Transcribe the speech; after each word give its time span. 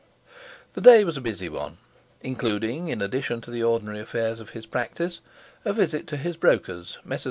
The 0.73 0.81
day 0.81 1.03
was 1.03 1.15
a 1.15 1.21
busy 1.21 1.47
one, 1.47 1.77
including, 2.21 2.87
in 2.87 3.03
addition 3.03 3.39
to 3.41 3.51
the 3.51 3.61
ordinary 3.61 3.99
affairs 3.99 4.39
of 4.39 4.49
his 4.49 4.65
practice, 4.65 5.19
a 5.63 5.73
visit 5.73 6.07
to 6.07 6.17
his 6.17 6.37
brokers, 6.37 6.97
Messrs. 7.05 7.19